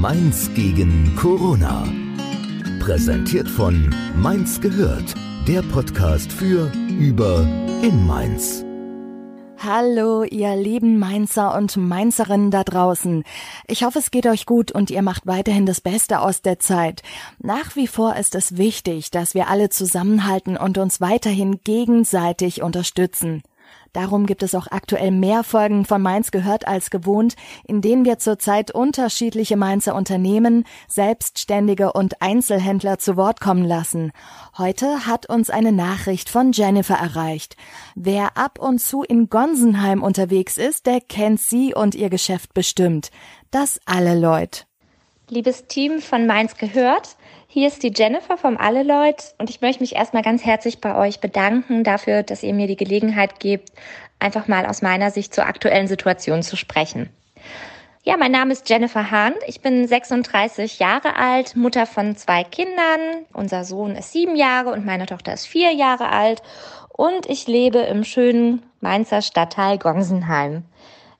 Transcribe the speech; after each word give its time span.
Mainz 0.00 0.48
gegen 0.54 1.16
Corona. 1.16 1.82
Präsentiert 2.78 3.48
von 3.48 3.92
Mainz 4.14 4.60
gehört, 4.60 5.12
der 5.48 5.60
Podcast 5.62 6.30
für, 6.30 6.70
über, 7.00 7.40
in 7.82 8.06
Mainz. 8.06 8.64
Hallo, 9.58 10.22
ihr 10.22 10.54
lieben 10.54 11.00
Mainzer 11.00 11.52
und 11.56 11.76
Mainzerinnen 11.76 12.52
da 12.52 12.62
draußen. 12.62 13.24
Ich 13.66 13.82
hoffe, 13.82 13.98
es 13.98 14.12
geht 14.12 14.28
euch 14.28 14.46
gut 14.46 14.70
und 14.70 14.92
ihr 14.92 15.02
macht 15.02 15.26
weiterhin 15.26 15.66
das 15.66 15.80
Beste 15.80 16.20
aus 16.20 16.42
der 16.42 16.60
Zeit. 16.60 17.02
Nach 17.40 17.74
wie 17.74 17.88
vor 17.88 18.14
ist 18.14 18.36
es 18.36 18.56
wichtig, 18.56 19.10
dass 19.10 19.34
wir 19.34 19.48
alle 19.48 19.68
zusammenhalten 19.68 20.56
und 20.56 20.78
uns 20.78 21.00
weiterhin 21.00 21.58
gegenseitig 21.64 22.62
unterstützen. 22.62 23.42
Darum 23.92 24.26
gibt 24.26 24.42
es 24.42 24.54
auch 24.54 24.66
aktuell 24.68 25.10
mehr 25.10 25.44
Folgen 25.44 25.84
von 25.84 26.00
Mainz 26.00 26.30
gehört 26.30 26.66
als 26.66 26.90
gewohnt, 26.90 27.34
in 27.66 27.80
denen 27.80 28.04
wir 28.04 28.18
zurzeit 28.18 28.70
unterschiedliche 28.70 29.56
Mainzer 29.56 29.94
Unternehmen, 29.94 30.64
Selbstständige 30.88 31.92
und 31.92 32.20
Einzelhändler 32.22 32.98
zu 32.98 33.16
Wort 33.16 33.40
kommen 33.40 33.64
lassen. 33.64 34.12
Heute 34.56 35.06
hat 35.06 35.28
uns 35.28 35.50
eine 35.50 35.72
Nachricht 35.72 36.28
von 36.28 36.52
Jennifer 36.52 36.96
erreicht. 36.96 37.56
Wer 37.94 38.36
ab 38.36 38.58
und 38.58 38.80
zu 38.80 39.02
in 39.02 39.28
Gonsenheim 39.28 40.02
unterwegs 40.02 40.56
ist, 40.56 40.86
der 40.86 41.00
kennt 41.00 41.40
sie 41.40 41.74
und 41.74 41.94
ihr 41.94 42.10
Geschäft 42.10 42.54
bestimmt. 42.54 43.10
Das 43.50 43.80
alle 43.86 44.18
Leute. 44.18 44.64
Liebes 45.30 45.66
Team 45.66 46.00
von 46.00 46.26
Mainz 46.26 46.56
gehört, 46.56 47.16
hier 47.50 47.66
ist 47.66 47.82
die 47.82 47.92
Jennifer 47.96 48.36
vom 48.36 48.58
Alleleut 48.58 49.32
und 49.38 49.48
ich 49.48 49.62
möchte 49.62 49.82
mich 49.82 49.96
erstmal 49.96 50.22
ganz 50.22 50.44
herzlich 50.44 50.82
bei 50.82 50.94
euch 50.94 51.18
bedanken 51.20 51.82
dafür, 51.82 52.22
dass 52.22 52.42
ihr 52.42 52.52
mir 52.52 52.66
die 52.66 52.76
Gelegenheit 52.76 53.40
gebt, 53.40 53.72
einfach 54.18 54.48
mal 54.48 54.66
aus 54.66 54.82
meiner 54.82 55.10
Sicht 55.10 55.34
zur 55.34 55.46
aktuellen 55.46 55.88
Situation 55.88 56.42
zu 56.42 56.56
sprechen. 56.56 57.08
Ja, 58.04 58.18
mein 58.18 58.32
Name 58.32 58.52
ist 58.52 58.68
Jennifer 58.68 59.10
Hahn. 59.10 59.32
Ich 59.46 59.62
bin 59.62 59.88
36 59.88 60.78
Jahre 60.78 61.16
alt, 61.16 61.56
Mutter 61.56 61.86
von 61.86 62.16
zwei 62.16 62.44
Kindern. 62.44 63.24
Unser 63.32 63.64
Sohn 63.64 63.96
ist 63.96 64.12
sieben 64.12 64.36
Jahre 64.36 64.70
und 64.70 64.84
meine 64.84 65.06
Tochter 65.06 65.32
ist 65.32 65.46
vier 65.46 65.72
Jahre 65.72 66.10
alt. 66.10 66.42
Und 66.90 67.26
ich 67.30 67.46
lebe 67.46 67.78
im 67.78 68.04
schönen 68.04 68.62
Mainzer 68.80 69.22
Stadtteil 69.22 69.78
Gonsenheim. 69.78 70.64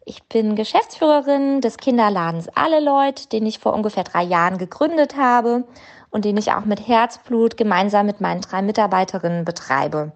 Ich 0.04 0.22
bin 0.24 0.56
Geschäftsführerin 0.56 1.62
des 1.62 1.78
Kinderladens 1.78 2.48
Alleleut, 2.54 3.32
den 3.32 3.46
ich 3.46 3.58
vor 3.58 3.74
ungefähr 3.74 4.04
drei 4.04 4.22
Jahren 4.24 4.58
gegründet 4.58 5.16
habe 5.16 5.64
und 6.10 6.24
den 6.24 6.36
ich 6.36 6.52
auch 6.52 6.64
mit 6.64 6.86
Herzblut 6.86 7.56
gemeinsam 7.56 8.06
mit 8.06 8.20
meinen 8.20 8.40
drei 8.40 8.62
Mitarbeiterinnen 8.62 9.44
betreibe. 9.44 10.12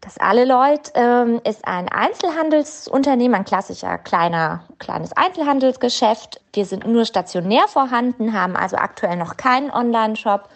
Das 0.00 0.18
Alleleut 0.18 0.92
ähm, 0.94 1.40
ist 1.42 1.66
ein 1.66 1.88
Einzelhandelsunternehmen, 1.88 3.34
ein 3.34 3.44
klassischer 3.44 3.98
kleiner, 3.98 4.62
kleines 4.78 5.12
Einzelhandelsgeschäft. 5.16 6.40
Wir 6.52 6.64
sind 6.64 6.86
nur 6.86 7.04
stationär 7.04 7.66
vorhanden, 7.66 8.32
haben 8.32 8.56
also 8.56 8.76
aktuell 8.76 9.16
noch 9.16 9.36
keinen 9.36 9.70
Online-Shop. 9.70 10.48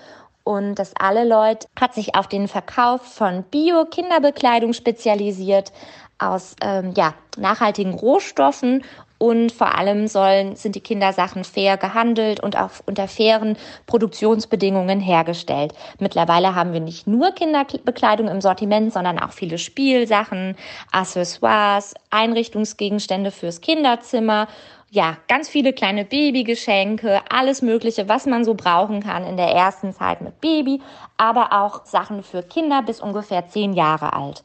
Und 0.44 0.76
das 0.76 0.94
Alleleut 0.96 1.66
hat 1.78 1.94
sich 1.94 2.14
auf 2.14 2.28
den 2.28 2.48
Verkauf 2.48 3.02
von 3.02 3.42
Bio-Kinderbekleidung 3.42 4.72
spezialisiert 4.72 5.72
aus 6.18 6.54
ähm, 6.60 6.92
ja, 6.96 7.14
nachhaltigen 7.36 7.94
Rohstoffen 7.94 8.84
und 9.20 9.52
vor 9.52 9.76
allem 9.76 10.08
sollen, 10.08 10.56
sind 10.56 10.74
die 10.74 10.80
Kindersachen 10.80 11.44
fair 11.44 11.76
gehandelt 11.76 12.40
und 12.40 12.56
auch 12.56 12.70
unter 12.86 13.06
fairen 13.06 13.58
Produktionsbedingungen 13.86 14.98
hergestellt. 14.98 15.74
Mittlerweile 15.98 16.54
haben 16.54 16.72
wir 16.72 16.80
nicht 16.80 17.06
nur 17.06 17.30
Kinderbekleidung 17.32 18.28
im 18.28 18.40
Sortiment, 18.40 18.94
sondern 18.94 19.18
auch 19.18 19.32
viele 19.32 19.58
Spielsachen, 19.58 20.56
Accessoires, 20.90 21.94
Einrichtungsgegenstände 22.08 23.30
fürs 23.30 23.60
Kinderzimmer 23.60 24.48
ja, 24.92 25.16
ganz 25.28 25.48
viele 25.48 25.72
kleine 25.72 26.04
Babygeschenke, 26.04 27.20
alles 27.30 27.62
Mögliche, 27.62 28.08
was 28.08 28.26
man 28.26 28.44
so 28.44 28.54
brauchen 28.54 29.00
kann 29.00 29.24
in 29.24 29.36
der 29.36 29.52
ersten 29.52 29.92
Zeit 29.92 30.20
mit 30.20 30.40
Baby, 30.40 30.82
aber 31.16 31.52
auch 31.52 31.84
Sachen 31.84 32.24
für 32.24 32.42
Kinder 32.42 32.82
bis 32.82 33.00
ungefähr 33.00 33.46
zehn 33.46 33.72
Jahre 33.72 34.12
alt. 34.14 34.42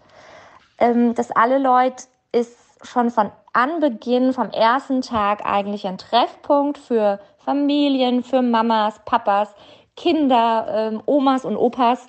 Ähm, 0.77 1.15
das 1.15 1.31
alle 1.31 1.57
Leute 1.57 2.03
ist 2.31 2.55
schon 2.83 3.09
von 3.09 3.31
Anbeginn, 3.55 4.33
vom 4.33 4.49
ersten 4.49 5.01
Tag 5.01 5.45
eigentlich 5.45 5.87
ein 5.87 5.97
Treffpunkt 5.97 6.77
für 6.77 7.19
Familien, 7.37 8.21
für 8.21 8.41
Mamas, 8.41 8.99
Papas, 9.05 9.55
Kinder, 9.95 10.67
ähm, 10.69 11.01
Omas 11.05 11.45
und 11.45 11.55
Opas. 11.55 12.07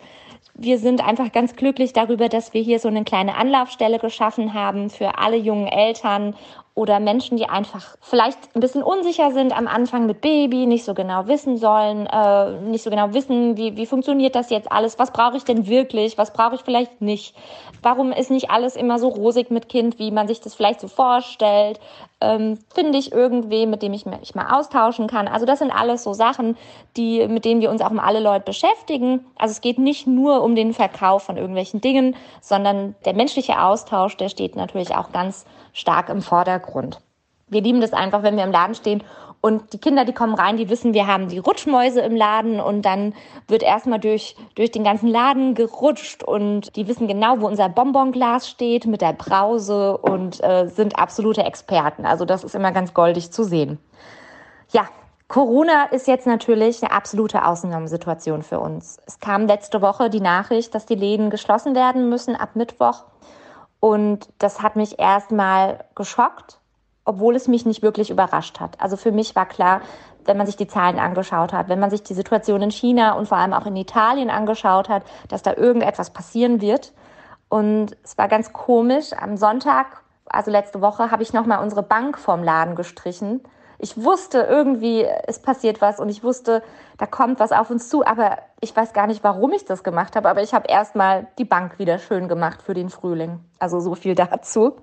Wir 0.55 0.79
sind 0.79 1.07
einfach 1.07 1.31
ganz 1.31 1.55
glücklich 1.55 1.93
darüber, 1.93 2.29
dass 2.29 2.53
wir 2.53 2.63
hier 2.63 2.81
so 2.81 2.89
eine 2.89 3.05
kleine 3.05 3.37
Anlaufstelle 3.37 4.01
geschaffen 4.01 4.55
haben 4.55 4.91
für 4.91 5.19
alle 5.19 5.37
jungen 5.37 5.69
Eltern 5.69 6.35
oder 6.77 7.01
Menschen, 7.01 7.39
die 7.39 7.49
einfach 7.49 7.97
vielleicht 8.03 8.55
ein 8.55 8.61
bisschen 8.61 8.83
unsicher 8.83 9.33
sind 9.33 9.57
am 9.57 9.67
Anfang 9.67 10.05
mit 10.05 10.21
Baby, 10.21 10.67
nicht 10.67 10.85
so 10.85 10.93
genau 10.93 11.27
wissen 11.27 11.57
sollen, 11.57 12.07
äh, 12.07 12.61
nicht 12.61 12.85
so 12.85 12.91
genau 12.91 13.15
wissen, 13.15 13.57
wie, 13.57 13.79
wie 13.79 13.87
funktioniert 13.87 14.35
das 14.35 14.51
jetzt 14.51 14.71
alles, 14.71 14.99
was 14.99 15.11
brauche 15.11 15.39
ich 15.39 15.45
denn 15.45 15.67
wirklich, 15.67 16.19
was 16.19 16.35
brauche 16.35 16.55
ich 16.55 16.61
vielleicht 16.61 17.01
nicht, 17.01 17.35
warum 17.83 18.13
ist 18.13 18.31
nicht 18.31 18.51
alles 18.51 18.77
immer 18.77 18.99
so 18.99 19.09
rosig 19.09 19.51
mit 19.51 19.71
Kind, 19.71 19.99
wie 19.99 20.11
man 20.11 20.29
sich 20.29 20.43
das 20.43 20.55
vielleicht 20.55 20.81
so 20.81 20.89
vorstellt, 20.89 21.81
ähm, 22.21 22.59
finde 22.75 22.99
ich 22.99 23.11
irgendwie, 23.11 23.67
mit 23.67 23.83
dem 23.83 23.95
ich 23.95 24.05
mich 24.05 24.35
mal 24.35 24.59
austauschen 24.59 25.07
kann. 25.07 25.29
Also 25.29 25.47
das 25.47 25.61
sind 25.61 25.71
alles 25.71 26.03
so 26.03 26.13
Sachen, 26.13 26.59
die, 26.99 27.27
mit 27.27 27.47
denen 27.47 27.63
wir 27.63 27.71
uns 27.71 27.81
auch 27.81 27.91
um 27.91 28.01
alle 28.01 28.21
Leute 28.21 28.45
beschäftigen. 28.45 29.25
Also 29.39 29.53
es 29.53 29.63
geht 29.63 29.79
nicht 29.79 30.07
nur 30.07 30.43
um 30.43 30.55
den 30.55 30.75
Verkauf 30.75 31.23
von 31.23 31.39
irgendwelchen 31.39 31.81
Dingen, 31.81 32.17
sondern 32.43 32.95
der 33.07 33.15
menschliche 33.15 33.63
Austausch, 33.63 34.17
der 34.19 34.29
steht 34.29 34.57
natürlich 34.57 34.95
auch 34.95 35.13
ganz 35.13 35.47
stark 35.75 36.09
im 36.09 36.23
Vordergrund. 36.23 36.66
Wir 37.49 37.63
lieben 37.63 37.81
das 37.81 37.93
einfach, 37.93 38.23
wenn 38.23 38.37
wir 38.37 38.45
im 38.45 38.51
Laden 38.51 38.75
stehen 38.75 39.03
und 39.41 39.73
die 39.73 39.79
Kinder, 39.79 40.05
die 40.05 40.13
kommen 40.13 40.35
rein, 40.35 40.57
die 40.57 40.69
wissen, 40.69 40.93
wir 40.93 41.07
haben 41.07 41.29
die 41.29 41.39
Rutschmäuse 41.39 42.01
im 42.01 42.17
Laden 42.17 42.59
und 42.59 42.83
dann 42.83 43.15
wird 43.47 43.63
erstmal 43.63 44.01
durch, 44.01 44.35
durch 44.57 44.73
den 44.73 44.83
ganzen 44.83 45.09
Laden 45.09 45.55
gerutscht 45.55 46.25
und 46.25 46.75
die 46.75 46.89
wissen 46.89 47.07
genau, 47.07 47.41
wo 47.41 47.47
unser 47.47 47.69
Bonbonglas 47.69 48.49
steht 48.49 48.87
mit 48.87 49.03
der 49.03 49.13
Brause 49.13 49.99
und 49.99 50.43
äh, 50.43 50.67
sind 50.67 50.99
absolute 50.99 51.45
Experten. 51.45 52.07
Also 52.07 52.25
das 52.25 52.43
ist 52.43 52.57
immer 52.57 52.73
ganz 52.73 52.93
goldig 52.93 53.31
zu 53.31 53.45
sehen. 53.45 53.79
Ja, 54.73 54.89
Corona 55.29 55.85
ist 55.87 56.09
jetzt 56.09 56.27
natürlich 56.27 56.83
eine 56.83 56.93
absolute 56.93 57.45
Ausnahmesituation 57.45 58.43
für 58.43 58.59
uns. 58.59 58.99
Es 59.07 59.21
kam 59.21 59.47
letzte 59.47 59.83
Woche 59.83 60.11
die 60.11 60.21
Nachricht, 60.21 60.75
dass 60.75 60.87
die 60.87 60.95
Läden 60.95 61.31
geschlossen 61.31 61.75
werden 61.75 62.09
müssen 62.09 62.35
ab 62.35 62.51
Mittwoch. 62.55 63.05
Und 63.81 64.29
das 64.39 64.63
hat 64.63 64.77
mich 64.77 64.99
erstmal 64.99 65.85
geschockt, 65.95 66.59
obwohl 67.05 67.37
es 67.37 67.49
mich 67.49 67.67
nicht 67.67 67.83
wirklich 67.83 68.11
überrascht 68.11 68.61
hat. 68.61 68.81
Also 68.81 68.97
für 68.97 69.13
mich 69.13 69.37
war 69.37 69.47
klar, 69.47 69.81
wenn 70.25 70.37
man 70.37 70.47
sich 70.47 70.57
die 70.57 70.67
Zahlen 70.67 70.99
angeschaut 70.99 71.53
hat, 71.53 71.69
wenn 71.69 71.79
man 71.79 71.91
sich 71.91 72.03
die 72.03 72.15
Situation 72.15 72.63
in 72.63 72.71
China 72.71 73.13
und 73.13 73.29
vor 73.29 73.39
allem 73.39 73.53
auch 73.53 73.67
in 73.67 73.77
Italien 73.77 74.29
angeschaut 74.29 74.89
hat, 74.89 75.05
dass 75.29 75.43
da 75.43 75.55
irgendetwas 75.55 76.11
passieren 76.11 76.61
wird. 76.61 76.93
Und 77.49 77.97
es 78.03 78.19
war 78.19 78.27
ganz 78.27 78.53
komisch. 78.53 79.13
Am 79.13 79.37
Sonntag, 79.37 80.03
also 80.27 80.51
letzte 80.51 80.81
Woche, 80.81 81.13
habe 81.13 81.23
ich 81.23 81.33
nochmal 81.33 81.63
unsere 81.63 81.85
Bank 81.85 82.19
vom 82.19 82.43
Laden 82.43 82.75
gestrichen 82.75 83.41
ich 83.79 84.03
wusste 84.03 84.41
irgendwie, 84.41 85.05
es 85.27 85.41
passiert 85.41 85.81
was 85.81 86.01
und 86.01 86.09
ich 86.09 86.23
wusste, 86.23 86.63
da 86.99 87.07
kommt 87.07 87.41
was 87.41 87.53
auf 87.53 87.71
uns 87.71 87.89
zu, 87.89 88.05
aber 88.05 88.39
ich 88.61 88.75
weiß 88.75 88.93
gar 88.93 89.07
nicht, 89.07 89.23
warum 89.23 89.53
ich 89.53 89.65
das 89.65 89.85
gemacht 89.85 90.17
habe, 90.17 90.29
aber 90.29 90.43
ich 90.43 90.55
habe 90.55 90.69
erstmal 90.69 91.27
die 91.39 91.45
Bank 91.45 91.79
wieder 91.79 91.99
schön 91.99 92.27
gemacht 92.27 92.63
für 92.63 92.75
den 92.75 92.89
Frühling. 92.89 93.41
Also 93.59 93.81
so 93.81 93.95
viel 93.95 94.15
dazu. 94.17 94.77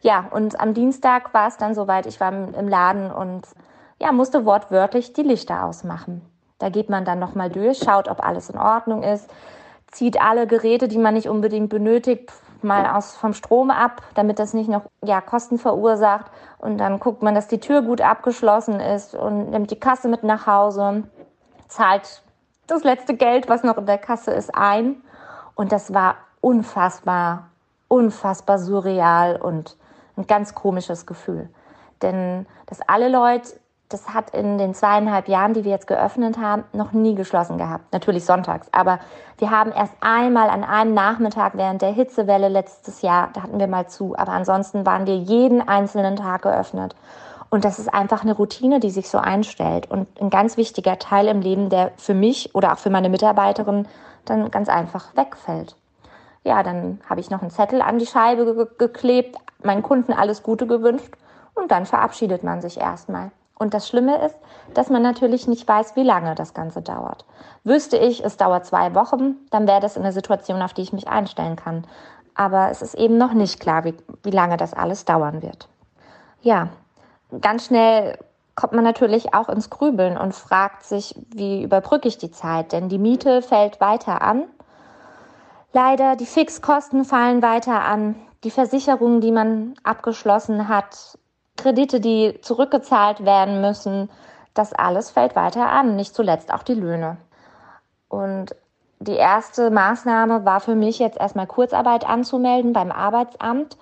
Ja, 0.00 0.26
und 0.30 0.58
am 0.60 0.74
Dienstag 0.74 1.34
war 1.34 1.48
es 1.48 1.56
dann 1.56 1.74
soweit, 1.74 2.06
ich 2.06 2.20
war 2.20 2.32
im 2.32 2.68
Laden 2.68 3.10
und 3.10 3.46
ja, 4.00 4.12
musste 4.12 4.46
wortwörtlich 4.46 5.12
die 5.12 5.22
Lichter 5.22 5.64
ausmachen. 5.64 6.22
Da 6.58 6.70
geht 6.70 6.88
man 6.88 7.04
dann 7.04 7.18
nochmal 7.18 7.50
durch, 7.50 7.78
schaut, 7.78 8.08
ob 8.08 8.24
alles 8.24 8.50
in 8.50 8.58
Ordnung 8.58 9.02
ist, 9.02 9.30
zieht 9.90 10.20
alle 10.20 10.46
Geräte, 10.46 10.88
die 10.88 10.98
man 10.98 11.14
nicht 11.14 11.28
unbedingt 11.28 11.68
benötigt, 11.68 12.32
mal 12.62 12.86
aus 12.86 13.14
vom 13.16 13.34
Strom 13.34 13.70
ab, 13.70 14.02
damit 14.14 14.38
das 14.38 14.54
nicht 14.54 14.68
noch 14.68 14.82
ja, 15.04 15.20
Kosten 15.20 15.58
verursacht. 15.58 16.30
Und 16.58 16.78
dann 16.78 16.98
guckt 16.98 17.22
man, 17.22 17.34
dass 17.34 17.46
die 17.46 17.60
Tür 17.60 17.82
gut 17.82 18.00
abgeschlossen 18.00 18.80
ist 18.80 19.14
und 19.14 19.50
nimmt 19.50 19.70
die 19.70 19.78
Kasse 19.78 20.08
mit 20.08 20.24
nach 20.24 20.46
Hause, 20.46 21.04
zahlt 21.68 22.22
das 22.68 22.84
letzte 22.84 23.14
Geld, 23.14 23.48
was 23.48 23.62
noch 23.62 23.76
in 23.78 23.86
der 23.86 23.98
Kasse 23.98 24.30
ist, 24.30 24.54
ein. 24.54 25.02
Und 25.54 25.72
das 25.72 25.92
war 25.92 26.16
unfassbar, 26.40 27.48
unfassbar 27.88 28.58
surreal 28.58 29.36
und 29.36 29.76
ein 30.16 30.26
ganz 30.26 30.54
komisches 30.54 31.06
Gefühl. 31.06 31.48
Denn 32.02 32.46
dass 32.66 32.80
alle 32.82 33.08
Leute 33.08 33.58
das 33.88 34.12
hat 34.12 34.30
in 34.30 34.58
den 34.58 34.74
zweieinhalb 34.74 35.28
Jahren, 35.28 35.54
die 35.54 35.64
wir 35.64 35.70
jetzt 35.70 35.86
geöffnet 35.86 36.36
haben, 36.38 36.64
noch 36.72 36.92
nie 36.92 37.14
geschlossen 37.14 37.56
gehabt. 37.56 37.90
Natürlich 37.92 38.24
sonntags. 38.24 38.68
Aber 38.72 38.98
wir 39.38 39.50
haben 39.50 39.72
erst 39.72 39.94
einmal 40.00 40.50
an 40.50 40.62
einem 40.62 40.92
Nachmittag 40.92 41.52
während 41.56 41.80
der 41.80 41.92
Hitzewelle 41.92 42.48
letztes 42.48 43.00
Jahr, 43.00 43.30
da 43.32 43.42
hatten 43.42 43.58
wir 43.58 43.66
mal 43.66 43.86
zu. 43.88 44.14
Aber 44.16 44.32
ansonsten 44.32 44.84
waren 44.84 45.06
wir 45.06 45.16
jeden 45.16 45.66
einzelnen 45.66 46.16
Tag 46.16 46.42
geöffnet. 46.42 46.94
Und 47.50 47.64
das 47.64 47.78
ist 47.78 47.92
einfach 47.92 48.22
eine 48.22 48.34
Routine, 48.34 48.78
die 48.80 48.90
sich 48.90 49.08
so 49.08 49.18
einstellt. 49.18 49.90
Und 49.90 50.08
ein 50.20 50.30
ganz 50.30 50.56
wichtiger 50.56 50.98
Teil 50.98 51.28
im 51.28 51.40
Leben, 51.40 51.70
der 51.70 51.92
für 51.96 52.14
mich 52.14 52.54
oder 52.54 52.72
auch 52.72 52.78
für 52.78 52.90
meine 52.90 53.08
Mitarbeiterin 53.08 53.86
dann 54.24 54.50
ganz 54.50 54.68
einfach 54.68 55.16
wegfällt. 55.16 55.74
Ja, 56.44 56.62
dann 56.62 57.00
habe 57.08 57.20
ich 57.20 57.30
noch 57.30 57.42
einen 57.42 57.50
Zettel 57.50 57.82
an 57.82 57.98
die 57.98 58.06
Scheibe 58.06 58.54
ge 58.54 58.66
geklebt, 58.78 59.36
meinen 59.62 59.82
Kunden 59.82 60.12
alles 60.12 60.42
Gute 60.42 60.66
gewünscht 60.66 61.14
und 61.54 61.70
dann 61.70 61.86
verabschiedet 61.86 62.44
man 62.44 62.60
sich 62.60 62.78
erstmal. 62.78 63.30
Und 63.58 63.74
das 63.74 63.88
Schlimme 63.88 64.24
ist, 64.24 64.36
dass 64.74 64.88
man 64.88 65.02
natürlich 65.02 65.48
nicht 65.48 65.66
weiß, 65.66 65.96
wie 65.96 66.04
lange 66.04 66.34
das 66.36 66.54
Ganze 66.54 66.80
dauert. 66.80 67.24
Wüsste 67.64 67.96
ich, 67.96 68.24
es 68.24 68.36
dauert 68.36 68.66
zwei 68.66 68.94
Wochen, 68.94 69.34
dann 69.50 69.66
wäre 69.66 69.80
das 69.80 69.98
eine 69.98 70.12
Situation, 70.12 70.62
auf 70.62 70.74
die 70.74 70.82
ich 70.82 70.92
mich 70.92 71.08
einstellen 71.08 71.56
kann. 71.56 71.84
Aber 72.34 72.70
es 72.70 72.82
ist 72.82 72.94
eben 72.94 73.18
noch 73.18 73.32
nicht 73.32 73.58
klar, 73.58 73.84
wie, 73.84 73.94
wie 74.22 74.30
lange 74.30 74.56
das 74.56 74.74
alles 74.74 75.04
dauern 75.04 75.42
wird. 75.42 75.68
Ja, 76.40 76.68
ganz 77.40 77.66
schnell 77.66 78.18
kommt 78.54 78.72
man 78.72 78.84
natürlich 78.84 79.34
auch 79.34 79.48
ins 79.48 79.70
Grübeln 79.70 80.18
und 80.18 80.34
fragt 80.34 80.84
sich, 80.84 81.14
wie 81.32 81.62
überbrücke 81.62 82.08
ich 82.08 82.18
die 82.18 82.32
Zeit? 82.32 82.72
Denn 82.72 82.88
die 82.88 82.98
Miete 82.98 83.40
fällt 83.40 83.80
weiter 83.80 84.20
an. 84.20 84.44
Leider, 85.72 86.16
die 86.16 86.26
Fixkosten 86.26 87.04
fallen 87.04 87.42
weiter 87.42 87.84
an. 87.84 88.16
Die 88.42 88.50
Versicherungen, 88.50 89.20
die 89.20 89.32
man 89.32 89.74
abgeschlossen 89.84 90.68
hat, 90.68 91.18
Kredite, 91.56 92.00
die 92.00 92.40
zurückgezahlt 92.40 93.24
werden 93.24 93.60
müssen, 93.60 94.08
das 94.54 94.72
alles 94.72 95.10
fällt 95.10 95.36
weiter 95.36 95.68
an, 95.68 95.96
nicht 95.96 96.14
zuletzt 96.14 96.52
auch 96.52 96.62
die 96.62 96.74
Löhne. 96.74 97.16
Und 98.08 98.56
die 99.00 99.14
erste 99.14 99.70
Maßnahme 99.70 100.44
war 100.44 100.60
für 100.60 100.74
mich 100.74 100.98
jetzt 100.98 101.18
erstmal 101.18 101.46
Kurzarbeit 101.46 102.08
anzumelden 102.08 102.72
beim 102.72 102.90
Arbeitsamt. 102.90 103.76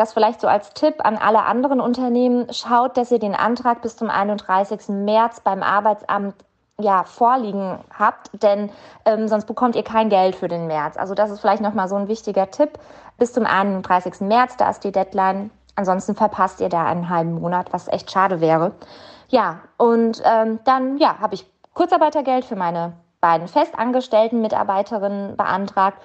Das 0.00 0.14
vielleicht 0.14 0.40
so 0.40 0.48
als 0.48 0.72
Tipp 0.72 1.04
an 1.04 1.18
alle 1.18 1.44
anderen 1.44 1.78
Unternehmen. 1.78 2.50
Schaut, 2.54 2.96
dass 2.96 3.10
ihr 3.10 3.18
den 3.18 3.34
Antrag 3.34 3.82
bis 3.82 3.98
zum 3.98 4.08
31. 4.08 4.88
März 4.88 5.40
beim 5.40 5.62
Arbeitsamt 5.62 6.36
ja, 6.80 7.04
vorliegen 7.04 7.78
habt, 7.98 8.30
denn 8.42 8.70
ähm, 9.04 9.28
sonst 9.28 9.44
bekommt 9.44 9.76
ihr 9.76 9.84
kein 9.84 10.08
Geld 10.08 10.36
für 10.36 10.48
den 10.48 10.66
März. 10.68 10.96
Also 10.96 11.12
das 11.12 11.30
ist 11.30 11.40
vielleicht 11.40 11.60
nochmal 11.60 11.86
so 11.86 11.96
ein 11.96 12.08
wichtiger 12.08 12.50
Tipp. 12.50 12.78
Bis 13.18 13.34
zum 13.34 13.44
31. 13.44 14.22
März, 14.22 14.56
da 14.56 14.70
ist 14.70 14.84
die 14.84 14.90
Deadline. 14.90 15.50
Ansonsten 15.76 16.14
verpasst 16.14 16.62
ihr 16.62 16.70
da 16.70 16.86
einen 16.86 17.10
halben 17.10 17.34
Monat, 17.34 17.70
was 17.74 17.86
echt 17.86 18.10
schade 18.10 18.40
wäre. 18.40 18.72
Ja, 19.28 19.58
und 19.76 20.22
ähm, 20.24 20.60
dann 20.64 20.96
ja, 20.96 21.18
habe 21.18 21.34
ich 21.34 21.44
Kurzarbeitergeld 21.74 22.46
für 22.46 22.56
meine 22.56 22.94
beiden 23.20 23.48
festangestellten 23.48 24.40
Mitarbeiterinnen 24.40 25.36
beantragt. 25.36 25.98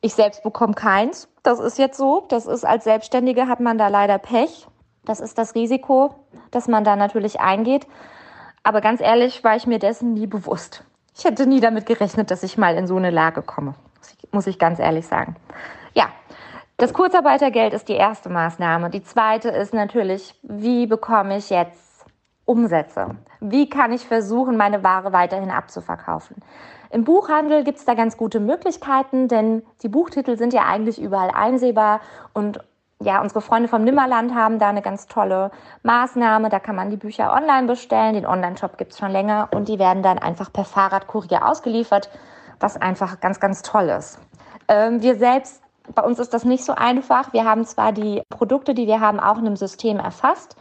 Ich 0.00 0.14
selbst 0.14 0.42
bekomme 0.42 0.74
keins. 0.74 1.28
Das 1.42 1.60
ist 1.60 1.78
jetzt 1.78 1.98
so. 1.98 2.24
Das 2.28 2.46
ist 2.46 2.64
als 2.64 2.84
Selbstständige 2.84 3.48
hat 3.48 3.60
man 3.60 3.78
da 3.78 3.88
leider 3.88 4.18
Pech. 4.18 4.66
Das 5.04 5.20
ist 5.20 5.38
das 5.38 5.54
Risiko, 5.54 6.14
das 6.50 6.68
man 6.68 6.84
da 6.84 6.96
natürlich 6.96 7.40
eingeht. 7.40 7.86
Aber 8.62 8.80
ganz 8.80 9.00
ehrlich 9.00 9.42
war 9.44 9.56
ich 9.56 9.66
mir 9.66 9.78
dessen 9.78 10.14
nie 10.14 10.26
bewusst. 10.26 10.84
Ich 11.16 11.24
hätte 11.24 11.46
nie 11.46 11.60
damit 11.60 11.86
gerechnet, 11.86 12.30
dass 12.30 12.42
ich 12.42 12.58
mal 12.58 12.76
in 12.76 12.86
so 12.86 12.96
eine 12.96 13.10
Lage 13.10 13.42
komme. 13.42 13.74
Muss 14.32 14.46
ich 14.46 14.58
ganz 14.58 14.78
ehrlich 14.78 15.06
sagen. 15.06 15.36
Ja, 15.94 16.10
das 16.76 16.94
Kurzarbeitergeld 16.94 17.74
ist 17.74 17.88
die 17.88 17.94
erste 17.94 18.28
Maßnahme. 18.28 18.90
Die 18.90 19.02
zweite 19.02 19.48
ist 19.50 19.74
natürlich, 19.74 20.34
wie 20.42 20.86
bekomme 20.86 21.36
ich 21.36 21.50
jetzt 21.50 22.06
Umsätze? 22.44 23.16
Wie 23.40 23.68
kann 23.68 23.92
ich 23.92 24.06
versuchen, 24.06 24.56
meine 24.56 24.82
Ware 24.84 25.12
weiterhin 25.12 25.50
abzuverkaufen? 25.50 26.36
Im 26.90 27.04
Buchhandel 27.04 27.64
gibt 27.64 27.78
es 27.78 27.84
da 27.84 27.94
ganz 27.94 28.16
gute 28.16 28.40
Möglichkeiten, 28.40 29.28
denn 29.28 29.62
die 29.82 29.88
Buchtitel 29.88 30.36
sind 30.36 30.52
ja 30.52 30.64
eigentlich 30.66 31.00
überall 31.00 31.30
einsehbar 31.30 32.00
und 32.34 32.60
ja, 33.02 33.22
unsere 33.22 33.40
Freunde 33.40 33.68
vom 33.68 33.82
Nimmerland 33.82 34.34
haben 34.34 34.58
da 34.58 34.68
eine 34.68 34.82
ganz 34.82 35.06
tolle 35.06 35.50
Maßnahme. 35.84 36.50
Da 36.50 36.60
kann 36.60 36.76
man 36.76 36.90
die 36.90 36.98
Bücher 36.98 37.32
online 37.32 37.66
bestellen. 37.66 38.12
Den 38.12 38.26
Online-Shop 38.26 38.76
gibt 38.76 38.92
es 38.92 38.98
schon 38.98 39.10
länger 39.10 39.48
und 39.54 39.68
die 39.68 39.78
werden 39.78 40.02
dann 40.02 40.18
einfach 40.18 40.52
per 40.52 40.66
Fahrradkurier 40.66 41.48
ausgeliefert, 41.48 42.10
was 42.58 42.76
einfach 42.76 43.20
ganz, 43.20 43.40
ganz 43.40 43.62
toll 43.62 43.88
ist. 43.88 44.18
Ähm, 44.68 45.00
wir 45.00 45.16
selbst 45.16 45.62
bei 45.94 46.02
uns 46.02 46.18
ist 46.18 46.34
das 46.34 46.44
nicht 46.44 46.64
so 46.64 46.74
einfach. 46.74 47.32
Wir 47.32 47.44
haben 47.44 47.64
zwar 47.64 47.92
die 47.92 48.22
Produkte, 48.28 48.74
die 48.74 48.86
wir 48.86 49.00
haben, 49.00 49.18
auch 49.18 49.38
in 49.38 49.46
einem 49.46 49.56
System 49.56 49.98
erfasst, 49.98 50.56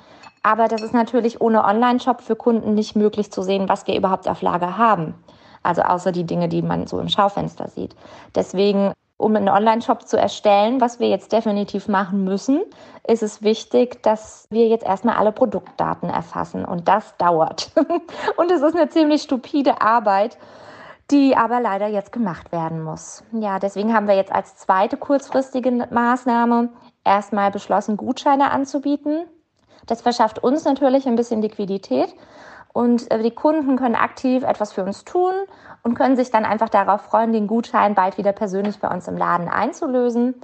aber 0.50 0.68
das 0.68 0.82
ist 0.82 0.96
natürlich 0.96 1.42
ohne 1.42 1.64
Online-Shop 1.64 2.22
für 2.22 2.36
Kunden 2.36 2.74
nicht 2.74 2.96
möglich 2.96 3.32
zu 3.32 3.44
sehen, 3.44 3.70
was 3.70 3.86
wir 3.86 3.96
überhaupt 3.96 4.28
auf 4.28 4.42
Lager 4.42 4.80
haben. 4.80 5.14
Also 5.62 5.84
außer 5.84 6.12
die 6.12 6.24
Dinge, 6.24 6.50
die 6.50 6.64
man 6.64 6.88
so 6.88 7.00
im 7.00 7.08
Schaufenster 7.08 7.68
sieht. 7.68 7.96
Deswegen, 8.34 8.94
um 9.18 9.36
einen 9.36 9.48
Online-Shop 9.48 10.08
zu 10.08 10.18
erstellen, 10.18 10.82
was 10.82 11.00
wir 11.00 11.08
jetzt 11.08 11.34
definitiv 11.34 11.88
machen 11.88 12.24
müssen, 12.24 12.64
ist 13.08 13.22
es 13.22 13.44
wichtig, 13.44 14.02
dass 14.02 14.48
wir 14.50 14.68
jetzt 14.68 14.84
erstmal 14.84 15.18
alle 15.18 15.32
Produktdaten 15.32 16.10
erfassen. 16.10 16.66
Und 16.66 16.88
das 16.88 17.16
dauert. 17.18 17.70
Und 18.38 18.52
es 18.52 18.64
ist 18.64 18.76
eine 18.76 18.90
ziemlich 18.90 19.22
stupide 19.22 19.82
Arbeit 19.82 20.40
die 21.12 21.36
aber 21.36 21.60
leider 21.60 21.88
jetzt 21.88 22.12
gemacht 22.12 22.52
werden 22.52 22.84
muss. 22.84 23.24
Ja, 23.32 23.58
deswegen 23.58 23.96
haben 23.96 24.08
wir 24.08 24.16
jetzt 24.16 24.32
als 24.32 24.58
zweite 24.58 24.96
kurzfristige 24.96 25.88
Maßnahme 25.90 26.70
erstmal 27.04 27.50
beschlossen, 27.50 27.98
Gutscheine 27.98 28.52
anzubieten. 28.52 29.26
Das 29.86 30.02
verschafft 30.02 30.40
uns 30.40 30.66
natürlich 30.66 31.08
ein 31.08 31.16
bisschen 31.16 31.42
Liquidität 31.42 32.14
und 32.74 33.10
äh, 33.12 33.22
die 33.22 33.32
Kunden 33.32 33.78
können 33.78 33.96
aktiv 33.96 34.44
etwas 34.44 34.74
für 34.74 34.84
uns 34.84 35.06
tun 35.06 35.34
und 35.84 35.96
können 35.96 36.16
sich 36.16 36.32
dann 36.32 36.46
einfach 36.46 36.70
darauf 36.70 37.02
freuen, 37.02 37.34
den 37.34 37.48
Gutschein 37.48 37.96
bald 37.96 38.18
wieder 38.18 38.32
persönlich 38.32 38.80
bei 38.80 38.90
uns 38.90 39.08
im 39.08 39.18
Laden 39.18 39.48
einzulösen. 39.48 40.36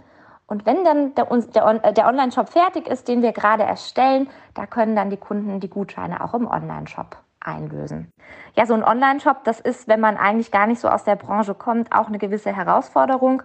Und 0.48 0.66
wenn 0.66 0.84
dann 0.84 1.16
der, 1.16 1.26
der, 1.26 1.92
der 1.92 2.08
Online-Shop 2.08 2.50
fertig 2.50 2.88
ist, 2.88 3.08
den 3.08 3.22
wir 3.22 3.32
gerade 3.32 3.64
erstellen, 3.64 4.30
da 4.54 4.66
können 4.66 4.96
dann 4.96 5.10
die 5.10 5.18
Kunden 5.18 5.60
die 5.60 5.70
Gutscheine 5.70 6.24
auch 6.24 6.34
im 6.34 6.48
Online-Shop 6.48 7.18
einlösen. 7.40 8.12
Ja, 8.56 8.66
so 8.66 8.74
ein 8.74 8.84
Online-Shop, 8.84 9.44
das 9.44 9.60
ist, 9.60 9.88
wenn 9.88 10.00
man 10.00 10.18
eigentlich 10.18 10.52
gar 10.52 10.68
nicht 10.68 10.80
so 10.80 10.88
aus 10.88 11.04
der 11.04 11.16
Branche 11.16 11.56
kommt, 11.56 11.92
auch 11.92 12.08
eine 12.08 12.18
gewisse 12.18 12.56
Herausforderung. 12.56 13.44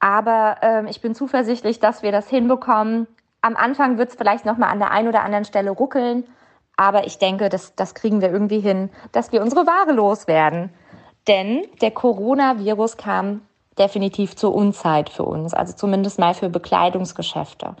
Aber 0.00 0.56
ähm, 0.62 0.86
ich 0.86 1.00
bin 1.00 1.14
zuversichtlich, 1.14 1.80
dass 1.80 2.02
wir 2.02 2.12
das 2.12 2.28
hinbekommen. 2.28 3.06
Am 3.44 3.56
Anfang 3.56 3.98
wird 3.98 4.08
es 4.08 4.14
vielleicht 4.14 4.46
noch 4.46 4.56
mal 4.56 4.70
an 4.70 4.78
der 4.78 4.90
einen 4.90 5.06
oder 5.06 5.22
anderen 5.22 5.44
Stelle 5.44 5.70
ruckeln, 5.70 6.24
aber 6.78 7.06
ich 7.06 7.18
denke, 7.18 7.50
das, 7.50 7.74
das 7.74 7.94
kriegen 7.94 8.22
wir 8.22 8.30
irgendwie 8.30 8.60
hin, 8.60 8.88
dass 9.12 9.32
wir 9.32 9.42
unsere 9.42 9.66
Ware 9.66 9.92
loswerden. 9.92 10.70
Denn 11.28 11.66
der 11.82 11.90
Coronavirus 11.90 12.96
kam 12.96 13.42
definitiv 13.78 14.34
zur 14.34 14.54
Unzeit 14.54 15.10
für 15.10 15.24
uns, 15.24 15.52
also 15.52 15.74
zumindest 15.74 16.18
mal 16.18 16.32
für 16.32 16.48
Bekleidungsgeschäfte. 16.48 17.76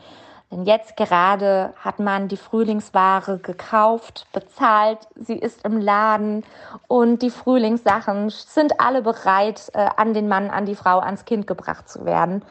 Denn 0.50 0.66
jetzt 0.66 0.98
gerade 0.98 1.72
hat 1.78 1.98
man 1.98 2.28
die 2.28 2.36
Frühlingsware 2.36 3.38
gekauft, 3.38 4.26
bezahlt, 4.34 4.98
sie 5.14 5.38
ist 5.38 5.64
im 5.64 5.80
Laden 5.80 6.44
und 6.88 7.22
die 7.22 7.30
Frühlingssachen 7.30 8.28
sind 8.28 8.80
alle 8.80 9.00
bereit, 9.00 9.70
äh, 9.72 9.88
an 9.96 10.12
den 10.12 10.28
Mann, 10.28 10.50
an 10.50 10.66
die 10.66 10.74
Frau, 10.74 10.98
ans 10.98 11.24
Kind 11.24 11.46
gebracht 11.46 11.88
zu 11.88 12.04
werden. 12.04 12.44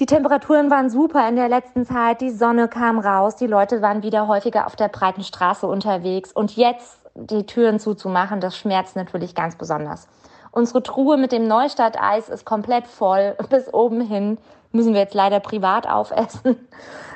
Die 0.00 0.06
Temperaturen 0.06 0.70
waren 0.70 0.88
super 0.88 1.28
in 1.28 1.36
der 1.36 1.50
letzten 1.50 1.84
Zeit, 1.84 2.22
die 2.22 2.30
Sonne 2.30 2.68
kam 2.68 2.98
raus, 2.98 3.36
die 3.36 3.46
Leute 3.46 3.82
waren 3.82 4.02
wieder 4.02 4.28
häufiger 4.28 4.66
auf 4.66 4.74
der 4.74 4.88
breiten 4.88 5.22
Straße 5.22 5.66
unterwegs 5.66 6.32
und 6.32 6.56
jetzt 6.56 7.00
die 7.14 7.44
Türen 7.44 7.78
zuzumachen, 7.78 8.40
das 8.40 8.56
schmerzt 8.56 8.96
natürlich 8.96 9.34
ganz 9.34 9.56
besonders. 9.56 10.08
Unsere 10.52 10.82
Truhe 10.82 11.18
mit 11.18 11.32
dem 11.32 11.46
Neustadt-Eis 11.46 12.30
ist 12.30 12.46
komplett 12.46 12.86
voll 12.86 13.36
bis 13.50 13.72
oben 13.74 14.00
hin 14.00 14.38
müssen 14.72 14.94
wir 14.94 15.00
jetzt 15.00 15.14
leider 15.14 15.40
privat 15.40 15.86
aufessen. 15.86 16.56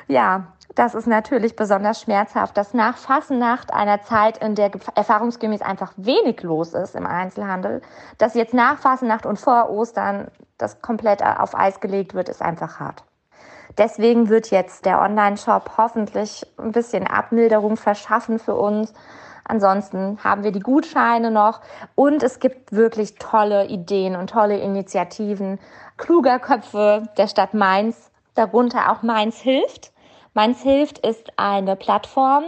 Ja, 0.07 0.53
das 0.75 0.93
ist 0.93 1.07
natürlich 1.07 1.55
besonders 1.55 2.01
schmerzhaft, 2.01 2.57
dass 2.57 2.73
nach 2.73 2.97
Fassennacht 2.97 3.73
einer 3.73 4.01
Zeit, 4.01 4.37
in 4.39 4.55
der 4.55 4.71
erfahrungsgemäß 4.93 5.61
einfach 5.61 5.93
wenig 5.95 6.43
los 6.43 6.73
ist 6.73 6.95
im 6.95 7.07
Einzelhandel, 7.07 7.81
dass 8.17 8.33
jetzt 8.33 8.53
nach 8.53 8.77
Fassennacht 8.77 9.25
und 9.25 9.39
vor 9.39 9.69
Ostern 9.69 10.27
das 10.57 10.81
komplett 10.81 11.23
auf 11.23 11.57
Eis 11.57 11.79
gelegt 11.79 12.13
wird, 12.13 12.29
ist 12.29 12.41
einfach 12.41 12.79
hart. 12.79 13.03
Deswegen 13.77 14.29
wird 14.29 14.51
jetzt 14.51 14.85
der 14.85 15.01
Online-Shop 15.01 15.71
hoffentlich 15.77 16.45
ein 16.57 16.71
bisschen 16.71 17.07
Abmilderung 17.07 17.77
verschaffen 17.77 18.39
für 18.39 18.55
uns. 18.55 18.93
Ansonsten 19.43 20.17
haben 20.23 20.43
wir 20.43 20.51
die 20.51 20.59
Gutscheine 20.59 21.29
noch 21.31 21.61
und 21.93 22.23
es 22.23 22.39
gibt 22.39 22.71
wirklich 22.71 23.15
tolle 23.15 23.67
Ideen 23.67 24.15
und 24.15 24.29
tolle 24.29 24.57
Initiativen 24.57 25.59
kluger 25.97 26.39
Köpfe 26.39 27.03
der 27.17 27.27
Stadt 27.27 27.53
Mainz, 27.53 28.11
darunter 28.33 28.91
auch 28.91 29.03
Mainz 29.03 29.37
hilft. 29.37 29.91
Mainz 30.35 30.61
hilft 30.61 30.97
ist 30.99 31.31
eine 31.37 31.77
Plattform, 31.77 32.43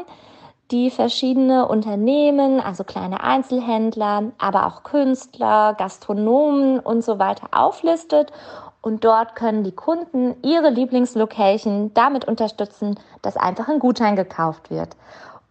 die 0.71 0.91
verschiedene 0.91 1.69
Unternehmen, 1.69 2.59
also 2.59 2.83
kleine 2.83 3.23
Einzelhändler, 3.23 4.23
aber 4.37 4.65
auch 4.67 4.83
Künstler, 4.83 5.73
Gastronomen 5.77 6.79
und 6.81 7.01
so 7.01 7.17
weiter 7.17 7.47
auflistet. 7.53 8.33
Und 8.81 9.05
dort 9.05 9.35
können 9.35 9.63
die 9.63 9.71
Kunden 9.71 10.35
ihre 10.43 10.69
Lieblingslocation 10.69 11.93
damit 11.93 12.25
unterstützen, 12.25 12.99
dass 13.21 13.37
einfach 13.37 13.69
ein 13.69 13.79
Gutschein 13.79 14.17
gekauft 14.17 14.69
wird. 14.69 14.97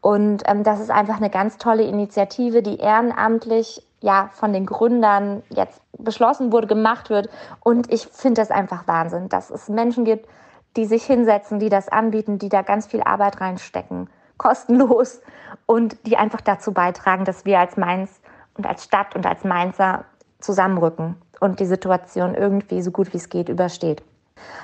Und 0.03 0.43
ähm, 0.45 0.63
das 0.63 0.81
ist 0.81 0.91
einfach 0.91 1.17
eine 1.17 1.31
ganz 1.31 1.57
tolle 1.57 1.85
Initiative, 1.85 2.63
die 2.63 2.77
ehrenamtlich 2.77 3.83
ja 4.03 4.29
von 4.35 4.53
den 4.53 4.67
Gründern 4.67 5.43
jetzt 5.49 5.81
beschlossen 5.97 6.53
wurde, 6.53 6.67
gemacht 6.67 7.09
wird. 7.09 7.31
Und 7.61 7.91
ich 7.91 8.07
finde 8.09 8.43
das 8.43 8.51
einfach 8.51 8.87
Wahnsinn, 8.87 9.31
dass 9.31 9.49
es 9.49 9.71
Menschen 9.71 10.05
gibt, 10.05 10.29
die 10.77 10.85
sich 10.85 11.05
hinsetzen, 11.05 11.59
die 11.59 11.69
das 11.69 11.89
anbieten, 11.89 12.39
die 12.39 12.49
da 12.49 12.63
ganz 12.63 12.87
viel 12.87 13.03
Arbeit 13.03 13.41
reinstecken, 13.41 14.09
kostenlos 14.37 15.21
und 15.67 15.97
die 16.07 16.17
einfach 16.17 16.41
dazu 16.41 16.73
beitragen, 16.73 17.25
dass 17.25 17.45
wir 17.45 17.59
als 17.59 17.77
Mainz 17.77 18.21
und 18.57 18.67
als 18.67 18.85
Stadt 18.85 19.15
und 19.15 19.27
als 19.27 19.45
Mainzer 19.45 20.05
zusammenrücken 20.41 21.17
und 21.41 21.61
die 21.61 21.67
Situation 21.67 22.35
irgendwie 22.35 22.83
so 22.83 22.91
gut 22.91 23.13
wie 23.13 23.19
es 23.19 23.29
geht 23.29 23.49
übersteht. 23.49 24.03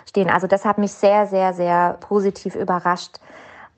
Stehen. 0.07 0.31
Also 0.31 0.47
das 0.47 0.65
hat 0.65 0.79
mich 0.79 0.93
sehr, 0.93 1.27
sehr, 1.27 1.55
sehr 1.55 1.95
positiv 2.01 2.55
überrascht. 2.55 3.19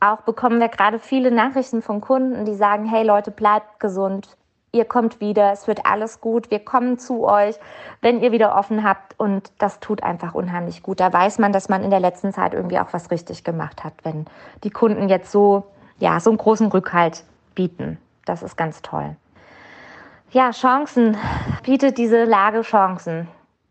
auch 0.01 0.23
bekommen 0.23 0.61
wir 0.61 0.69
gerade 0.69 0.99
viele 0.99 1.31
Nachrichten 1.31 1.81
von 1.81 2.01
Kunden, 2.01 2.45
die 2.45 2.55
sagen, 2.55 2.85
hey 2.85 3.05
Leute, 3.07 3.31
bleibt 3.31 3.81
gesund, 3.81 4.37
ihr 4.75 4.85
kommt 4.85 5.21
wieder, 5.21 5.53
es 5.53 5.67
wird 5.67 5.87
alles 5.87 6.21
gut, 6.21 6.51
wir 6.51 6.59
kommen 6.59 6.99
zu 6.99 7.25
euch, 7.25 7.57
wenn 8.03 8.21
ihr 8.21 8.33
wieder 8.33 8.57
offen 8.57 8.85
habt. 8.85 9.19
Und 9.19 9.53
das 9.59 9.81
tut 9.81 10.03
einfach 10.03 10.35
unheimlich 10.35 10.83
gut. 10.83 11.01
Da 11.01 11.13
weiß 11.13 11.39
man, 11.39 11.53
dass 11.53 11.69
man 11.69 11.83
in 11.83 11.91
der 11.91 12.01
letzten 12.01 12.33
Zeit 12.33 12.53
irgendwie 12.53 12.79
auch 12.79 12.93
was 12.93 13.11
richtig 13.11 13.45
gemacht 13.45 13.85
hat, 13.85 13.95
wenn 14.03 14.27
die 14.65 14.71
Kunden 14.71 15.09
jetzt 15.09 15.31
so, 15.31 15.65
ja, 15.99 16.21
so 16.21 16.31
einen 16.31 16.39
großen 16.39 16.67
Rückhalt 16.67 17.25
bieten. 17.55 17.99
Das 18.27 18.43
ist 18.43 18.57
ganz 18.57 18.83
toll. 18.83 19.17
Ja, 20.31 20.51
Chancen. 20.51 21.17
Bietet 21.63 21.97
diese 21.97 22.25
Lage 22.25 22.63
Chancen? 22.63 23.29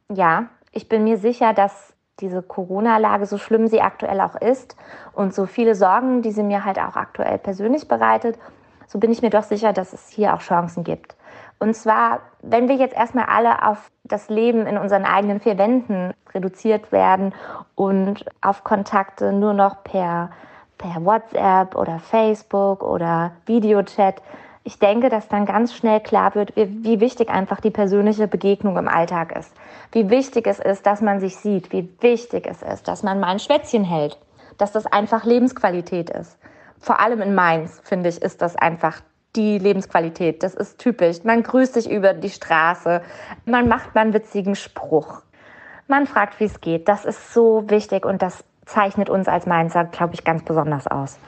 Ja, 0.10 0.46
ich 0.72 0.88
bin 0.88 1.04
mir 1.04 1.18
sicher, 1.18 1.54
dass 1.54 1.94
diese 2.20 2.42
Corona-Lage, 2.42 3.26
so 3.26 3.38
schlimm 3.38 3.68
sie 3.68 3.82
aktuell 3.82 4.22
auch 4.22 4.36
ist 4.36 4.78
und 5.14 5.34
so 5.34 5.46
viele 5.46 5.76
Sorgen, 5.76 6.22
die 6.22 6.32
sie 6.32 6.44
mir 6.44 6.64
halt 6.64 6.80
auch 6.80 6.96
aktuell 6.96 7.38
persönlich 7.40 7.88
bereitet, 7.88 8.38
so 8.88 9.00
bin 9.00 9.12
ich 9.12 9.22
mir 9.22 9.30
doch 9.30 9.44
sicher, 9.44 9.74
dass 9.74 9.94
es 9.94 10.10
hier 10.10 10.34
auch 10.34 10.42
Chancen 10.42 10.84
gibt. 10.84 11.16
Und 11.60 11.75
zwar, 11.75 12.20
wenn 12.42 12.68
wir 12.68 12.75
jetzt 12.75 12.96
erstmal 12.96 13.25
alle 13.25 13.66
auf 13.66 13.90
das 14.04 14.30
Leben 14.30 14.68
in 14.68 14.78
unseren 14.78 15.06
eigenen 15.06 15.40
vier 15.40 15.58
Wänden 15.58 16.13
reduziert 16.34 16.92
werden 16.92 17.34
und 17.75 18.25
auf 18.42 18.63
Kontakte 18.63 19.32
nur 19.32 19.54
noch 19.54 19.84
per, 19.84 20.32
per 20.78 21.06
WhatsApp 21.06 21.75
oder 21.75 22.00
Facebook 22.00 22.84
oder 22.84 23.32
Videochat, 23.46 24.22
ich 24.66 24.80
denke, 24.80 25.10
dass 25.10 25.28
dann 25.28 25.46
ganz 25.46 25.74
schnell 25.74 26.00
klar 26.00 26.36
wird, 26.36 26.56
wie 26.56 27.00
wichtig 27.00 27.30
einfach 27.30 27.60
die 27.60 27.72
persönliche 27.72 28.28
Begegnung 28.28 28.78
im 28.78 28.88
Alltag 28.88 29.38
ist. 29.38 29.54
Wie 29.92 30.10
wichtig 30.10 30.48
es 30.48 30.60
ist, 30.60 30.86
dass 30.86 31.02
man 31.02 31.20
sich 31.20 31.36
sieht. 31.36 31.72
Wie 31.72 31.90
wichtig 32.00 32.48
es 32.48 32.62
ist, 32.62 32.88
dass 32.88 33.04
man 33.04 33.20
mal 33.20 33.28
ein 33.28 33.40
Schwätzchen 33.40 33.84
hält. 33.84 34.18
Dass 34.58 34.72
das 34.72 34.86
einfach 34.86 35.25
Lebensqualität 35.25 36.10
ist 36.10 36.38
vor 36.84 37.00
allem 37.00 37.22
in 37.22 37.34
Mainz, 37.34 37.82
finde 37.84 38.10
ich, 38.10 38.22
ist 38.22 38.42
das 38.42 38.56
einfach 38.56 39.00
die 39.36 39.58
Lebensqualität. 39.58 40.44
Das 40.44 40.54
ist 40.54 40.80
typisch. 40.80 41.24
Man 41.24 41.42
grüßt 41.42 41.74
sich 41.74 41.90
über 41.90 42.13
die 42.13 42.30
Straße, 42.30 43.02
man 43.46 43.68
macht 43.68 43.96
mal 43.96 44.02
einen 44.02 44.13
witzigen 44.13 44.56
Spruch, 44.56 45.22
man 45.88 46.06
fragt, 46.06 46.40
wie 46.40 46.46
es 46.46 46.62
geht. 46.62 46.88
Das 46.88 47.06
ist 47.06 47.34
so 47.34 47.63
wichtig 47.70 48.06
und 48.06 48.22
das 48.22 48.44
zeichnet 48.66 49.10
uns 49.10 49.28
als 49.28 49.46
Mainzer, 49.46 49.86
glaube 49.86 50.13
ich, 50.13 50.24
ganz 50.24 50.44
besonders 50.44 50.88
aus. 50.88 51.20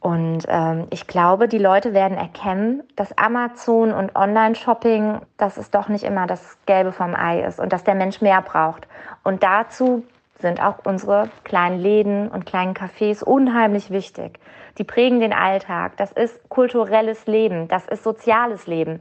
Und 0.00 0.44
ähm, 0.48 0.86
ich 0.90 1.06
glaube, 1.06 1.48
die 1.48 1.58
Leute 1.58 1.94
werden 1.94 2.18
erkennen, 2.18 2.82
dass 2.94 3.16
Amazon 3.16 3.92
und 3.92 4.14
Online-Shopping, 4.14 5.20
dass 5.38 5.56
es 5.56 5.70
doch 5.70 5.88
nicht 5.88 6.04
immer 6.04 6.26
das 6.26 6.58
Gelbe 6.66 6.92
vom 6.92 7.14
Ei 7.14 7.40
ist 7.40 7.58
und 7.58 7.72
dass 7.72 7.84
der 7.84 7.94
Mensch 7.94 8.20
mehr 8.20 8.42
braucht. 8.42 8.86
Und 9.22 9.42
dazu 9.42 10.04
sind 10.40 10.62
auch 10.62 10.80
unsere 10.84 11.30
kleinen 11.44 11.78
Läden 11.78 12.28
und 12.28 12.44
kleinen 12.44 12.74
Cafés 12.74 13.24
unheimlich 13.24 13.90
wichtig. 13.90 14.38
Die 14.78 14.84
prägen 14.84 15.20
den 15.20 15.32
Alltag. 15.32 15.96
Das 15.96 16.12
ist 16.12 16.48
kulturelles 16.48 17.26
Leben. 17.26 17.68
Das 17.68 17.86
ist 17.86 18.02
soziales 18.02 18.66
Leben. 18.66 19.00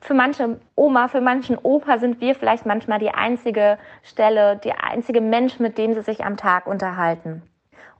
Für 0.00 0.14
manche 0.14 0.60
Oma, 0.76 1.08
für 1.08 1.20
manchen 1.20 1.58
Opa 1.58 1.98
sind 1.98 2.20
wir 2.20 2.34
vielleicht 2.34 2.66
manchmal 2.66 3.00
die 3.00 3.10
einzige 3.10 3.78
Stelle, 4.02 4.56
der 4.56 4.84
einzige 4.84 5.20
Mensch, 5.20 5.58
mit 5.58 5.76
dem 5.76 5.94
sie 5.94 6.02
sich 6.02 6.24
am 6.24 6.36
Tag 6.36 6.66
unterhalten. 6.66 7.42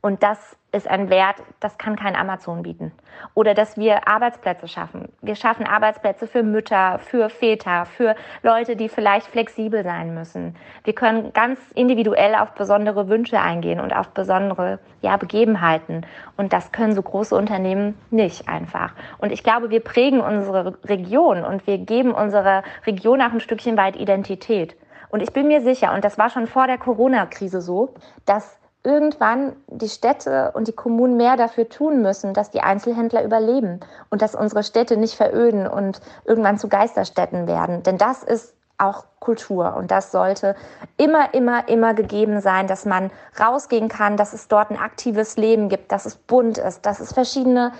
Und 0.01 0.23
das 0.23 0.57
ist 0.71 0.87
ein 0.87 1.09
Wert, 1.09 1.37
das 1.61 1.79
kann 1.79 1.97
kein 1.97 2.15
Amazon 2.15 2.63
bieten. 2.63 2.93
Oder 3.35 3.55
dass 3.55 3.77
wir 3.77 4.07
Arbeitsplätze 4.07 4.69
schaffen. 4.69 5.09
Wir 5.23 5.35
schaffen 5.35 5.67
Arbeitsplätze 5.67 6.27
für 6.27 6.43
Mütter, 6.43 6.99
für 6.99 7.31
Väter, 7.31 7.87
für 7.87 8.15
Leute, 8.43 8.77
die 8.77 8.89
vielleicht 8.89 9.27
flexibel 9.27 9.83
sein 9.83 10.15
müssen. 10.15 10.57
Wir 10.85 10.95
können 10.95 11.33
ganz 11.33 11.59
individuell 11.75 12.35
auf 12.35 12.53
besondere 12.53 13.09
Wünsche 13.09 13.41
eingehen 13.41 13.81
und 13.81 13.95
auf 13.95 14.11
besondere 14.11 14.79
ja, 15.01 15.17
Begebenheiten. 15.17 16.07
Und 16.37 16.53
das 16.53 16.71
können 16.71 16.95
so 16.95 17.03
große 17.03 17.35
Unternehmen 17.35 17.99
nicht 18.11 18.49
einfach. 18.49 18.93
Und 19.19 19.33
ich 19.33 19.43
glaube, 19.43 19.71
wir 19.71 19.81
prägen 19.81 20.21
unsere 20.21 20.79
Region 20.85 21.45
und 21.45 21.67
wir 21.67 21.79
geben 21.79 22.13
unserer 22.13 22.63
Region 22.87 23.23
auch 23.23 23.33
ein 23.33 23.41
Stückchen 23.41 23.77
weit 23.77 23.97
Identität. 23.97 24.77
Und 25.11 25.23
ich 25.23 25.33
bin 25.33 25.49
mir 25.49 25.63
sicher, 25.63 25.95
und 25.95 26.05
das 26.05 26.19
war 26.19 26.29
schon 26.29 26.47
vor 26.47 26.67
der 26.67 26.77
Corona-Krise 26.77 27.63
so, 27.63 27.95
dass 28.27 28.59
irgendwann 28.89 29.55
die 29.67 29.91
Städte 29.91 30.53
und 30.55 30.67
die 30.67 30.73
Kommunen 30.73 31.19
mehr 31.19 31.37
dafür 31.37 31.69
tun 31.69 32.01
müssen, 32.01 32.33
dass 32.33 32.51
die 32.51 32.63
Einzelhändler 32.63 33.23
überleben 33.23 33.81
und 34.09 34.23
dass 34.23 34.35
unsere 34.35 34.63
Städte 34.63 34.97
nicht 34.97 35.15
veröden 35.15 35.67
und 35.67 36.01
irgendwann 36.25 36.59
zu 36.59 36.69
Geisterstädten 36.69 37.47
werden. 37.47 37.83
Denn 37.83 37.99
das 37.99 38.23
ist 38.23 38.55
auch 38.79 39.05
Kultur 39.21 39.77
und 39.77 39.91
das 39.91 40.11
sollte 40.11 40.57
immer, 40.97 41.35
immer, 41.35 41.69
immer 41.69 41.93
gegeben 41.93 42.41
sein, 42.41 42.67
dass 42.67 42.87
man 42.87 43.11
rausgehen 43.39 43.89
kann, 43.89 44.17
dass 44.17 44.33
es 44.33 44.49
dort 44.49 44.71
ein 44.71 44.79
aktives 44.79 45.37
Leben 45.37 45.69
gibt, 45.69 45.93
dass 45.93 46.07
es 46.07 46.17
bunt 46.17 46.57
ist, 46.57 46.87
dass 46.87 47.01
es 47.01 47.13
verschiedene 47.13 47.73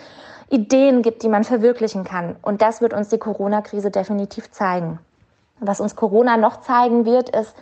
Ideen 0.51 1.01
gibt, 1.01 1.23
die 1.23 1.31
man 1.31 1.45
verwirklichen 1.45 2.05
kann. 2.05 2.37
Und 2.43 2.61
das 2.61 2.83
wird 2.83 2.93
uns 2.93 3.09
die 3.09 3.19
Corona-Krise 3.19 3.91
definitiv 3.91 4.51
zeigen. 4.51 4.99
Was 5.59 5.81
uns 5.81 5.97
Corona 5.97 6.37
noch 6.37 6.61
zeigen 6.61 7.07
wird, 7.07 7.31
ist, 7.31 7.55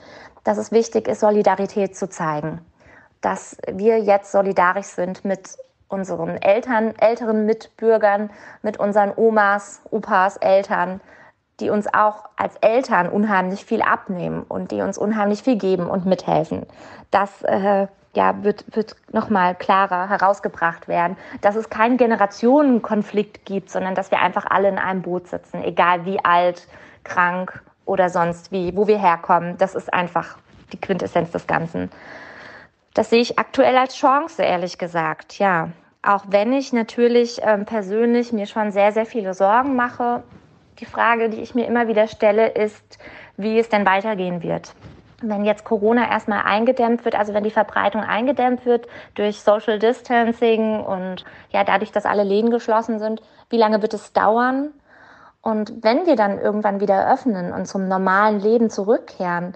dass 0.43 0.59
es 0.59 0.73
wichtig 0.73 1.07
ist, 1.07 1.21
Solidarität 1.21 1.97
zu 1.97 2.09
zeigen 2.09 2.61
dass 3.21 3.57
wir 3.71 3.99
jetzt 3.99 4.33
solidarisch 4.33 4.87
sind 4.87 5.25
mit 5.25 5.57
unseren 5.89 6.41
Eltern, 6.43 6.95
älteren 6.99 7.47
Mitbürgern, 7.47 8.31
mit 8.63 8.79
unseren 8.79 9.13
Omas, 9.17 9.83
Opas, 9.91 10.37
Eltern, 10.37 11.01
die 11.61 11.71
uns 11.71 11.87
auch 11.93 12.29
als 12.37 12.57
Eltern 12.57 13.09
unheimlich 13.09 13.65
viel 13.65 13.83
abnehmen 13.83 14.43
und 14.43 14.73
die 14.73 14.83
uns 14.83 14.99
unheimlich 14.99 15.43
viel 15.43 15.57
geben 15.57 15.89
und 15.89 16.05
mithelfen. 16.05 16.67
Das 17.11 17.43
äh, 17.43 17.87
ja, 18.15 18.43
wird, 18.43 18.65
wird 18.75 18.97
nochmal 19.13 19.55
klarer 19.55 20.09
herausgebracht 20.09 20.89
werden, 20.89 21.17
dass 21.43 21.55
es 21.55 21.71
keinen 21.71 21.97
Generationenkonflikt 21.99 23.45
gibt, 23.45 23.71
sondern 23.71 23.95
dass 23.95 24.11
wir 24.11 24.21
einfach 24.21 24.47
alle 24.49 24.69
in 24.69 24.79
einem 24.79 25.03
Boot 25.03 25.29
sitzen, 25.29 25.63
egal 25.63 26.05
wie 26.05 26.23
alt, 26.25 26.67
krank 27.05 27.63
oder 27.85 28.09
sonst 28.11 28.51
wie, 28.53 28.77
wo 28.77 28.87
wir 28.87 28.99
herkommen. 28.99 29.57
Das 29.59 29.75
ist 29.75 29.93
einfach 29.93 30.39
die 30.73 30.81
Quintessenz 30.81 31.31
des 31.31 31.47
Ganzen. 31.47 31.91
Das 32.97 33.11
sehe 33.11 33.21
ich 33.21 33.39
aktuell 33.39 33.77
als 33.77 33.95
Chance, 33.95 34.43
ehrlich 34.43 34.79
gesagt, 34.79 35.39
ja. 35.39 35.69
Auch 36.01 36.25
wenn 36.29 36.55
ich 36.55 36.73
natürlich 36.73 37.43
ähm, 37.43 37.67
persönlich 37.67 38.33
mir 38.33 38.47
schon 38.47 38.73
sehr, 38.73 38.91
sehr 38.93 39.05
viele 39.05 39.35
Sorgen 39.35 39.77
mache. 39.77 40.23
Die 40.79 40.87
Frage, 40.87 41.29
die 41.29 41.43
ich 41.43 41.55
mir 41.55 41.67
immer 41.67 41.89
wieder 41.89 42.09
stelle, 42.09 42.49
ist, 42.49 42.99
wie 43.37 43.59
es 43.59 43.69
denn 43.69 43.85
weitergehen 43.85 44.43
wird. 44.43 44.73
Wenn 45.21 45.45
jetzt 45.45 45.65
Corona 45.65 46.11
erstmal 46.11 46.45
eingedämmt 46.47 47.05
wird, 47.05 47.17
also 47.17 47.35
wenn 47.35 47.45
die 47.45 47.51
Verbreitung 47.51 48.01
eingedämmt 48.01 48.65
wird 48.65 48.87
durch 49.15 49.43
Social 49.43 49.79
Distancing 49.79 50.81
und 50.81 51.27
ja, 51.51 51.65
dadurch, 51.65 51.93
dass 51.93 52.07
alle 52.07 52.25
Läden 52.25 52.51
geschlossen 52.51 52.99
sind, 52.99 53.21
wie 53.51 53.59
lange 53.59 53.83
wird 53.83 53.93
es 53.93 54.15
dauern? 54.15 54.73
Und 55.43 55.85
wenn 55.85 56.07
wir 56.07 56.17
dann 56.17 56.39
irgendwann 56.39 56.81
wieder 56.81 57.13
öffnen 57.13 57.53
und 57.53 57.67
zum 57.67 57.89
normalen 57.89 58.41
Leben 58.41 58.71
zurückkehren, 58.71 59.55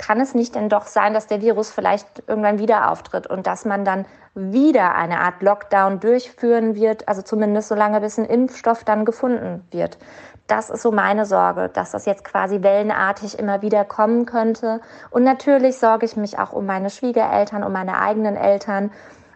kann 0.00 0.18
es 0.18 0.34
nicht 0.34 0.54
denn 0.54 0.70
doch 0.70 0.86
sein, 0.86 1.12
dass 1.12 1.26
der 1.26 1.42
Virus 1.42 1.70
vielleicht 1.70 2.22
irgendwann 2.26 2.58
wieder 2.58 2.90
auftritt 2.90 3.26
und 3.26 3.46
dass 3.46 3.66
man 3.66 3.84
dann 3.84 4.06
wieder 4.34 4.94
eine 4.94 5.20
Art 5.20 5.42
Lockdown 5.42 6.00
durchführen 6.00 6.74
wird, 6.74 7.06
also 7.06 7.20
zumindest 7.20 7.68
so 7.68 7.74
lange, 7.74 8.00
bis 8.00 8.18
ein 8.18 8.24
Impfstoff 8.24 8.82
dann 8.82 9.04
gefunden 9.04 9.62
wird. 9.70 9.98
Das 10.46 10.70
ist 10.70 10.80
so 10.80 10.90
meine 10.90 11.26
Sorge, 11.26 11.68
dass 11.68 11.90
das 11.90 12.06
jetzt 12.06 12.24
quasi 12.24 12.62
wellenartig 12.62 13.38
immer 13.38 13.60
wieder 13.60 13.84
kommen 13.84 14.24
könnte. 14.24 14.80
Und 15.10 15.22
natürlich 15.22 15.78
sorge 15.78 16.06
ich 16.06 16.16
mich 16.16 16.38
auch 16.38 16.54
um 16.54 16.64
meine 16.64 16.88
Schwiegereltern, 16.88 17.62
um 17.62 17.72
meine 17.72 18.00
eigenen 18.00 18.36
Eltern. 18.36 18.90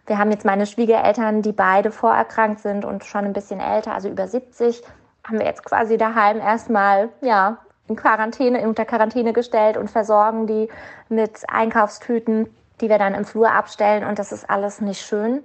Wir 0.07 0.19
haben 0.19 0.31
jetzt 0.31 0.47
meine 0.47 0.65
Schwiegereltern, 0.65 1.43
die 1.43 1.53
beide 1.53 1.91
vorerkrankt 1.91 2.61
sind 2.61 2.87
und 2.87 3.05
schon 3.05 3.27
ein 3.27 3.35
bisschen 3.35 3.61
älter, 3.61 3.93
also 3.93 4.09
über 4.09 4.27
70, 4.27 4.83
haben 5.27 5.39
wir 5.39 5.47
jetzt 5.47 5.65
quasi 5.65 5.99
daheim 5.99 6.41
erstmal, 6.41 7.11
ja, 7.21 7.59
in 7.89 7.97
Quarantäne, 7.97 8.67
unter 8.67 8.85
Quarantäne 8.85 9.33
gestellt 9.33 9.77
und 9.77 9.91
versorgen 9.91 10.47
die 10.47 10.69
mit 11.09 11.45
Einkaufstüten, 11.49 12.55
die 12.81 12.89
wir 12.89 12.99
dann 12.99 13.15
im 13.15 13.25
Flur 13.25 13.53
abstellen. 13.53 14.05
Und 14.05 14.19
das 14.19 14.33
ist 14.33 14.49
alles 14.49 14.81
nicht 14.81 15.03
schön. 15.03 15.45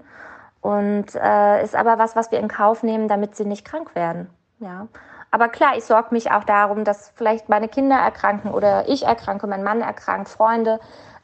Und 0.62 1.16
äh, 1.16 1.64
ist 1.64 1.76
aber 1.76 1.98
was, 1.98 2.16
was 2.16 2.32
wir 2.32 2.40
in 2.40 2.48
Kauf 2.48 2.84
nehmen, 2.84 3.08
damit 3.08 3.36
sie 3.36 3.46
nicht 3.46 3.66
krank 3.66 3.96
werden. 3.96 4.30
Ja. 4.60 4.88
Aber 5.32 5.48
klar, 5.48 5.78
ich 5.78 5.86
sorge 5.86 6.10
mich 6.12 6.32
auch 6.32 6.44
darum, 6.44 6.84
dass 6.84 7.12
vielleicht 7.16 7.50
meine 7.50 7.68
Kinder 7.68 7.98
erkranken 7.98 8.52
oder 8.52 8.90
ich 8.90 9.06
erkranke, 9.06 9.48
mein 9.48 9.64
Mann 9.64 9.82
erkrankt, 9.82 10.28
Freunde, 10.28 10.80